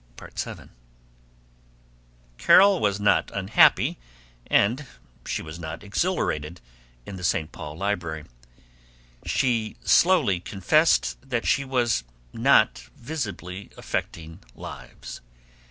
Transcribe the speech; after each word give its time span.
VII 0.19 0.69
Carol 2.39 2.79
was 2.79 2.99
not 2.99 3.29
unhappy 3.35 3.99
and 4.47 4.87
she 5.27 5.43
was 5.43 5.59
not 5.59 5.83
exhilarated, 5.83 6.59
in 7.05 7.17
the 7.17 7.23
St. 7.23 7.51
Paul 7.51 7.77
Library. 7.77 8.23
She 9.27 9.75
slowly 9.83 10.39
confessed 10.39 11.17
that 11.21 11.45
she 11.45 11.63
was 11.63 12.03
not 12.33 12.79
visibly 12.97 13.69
affecting 13.77 14.39
lives. 14.55 15.21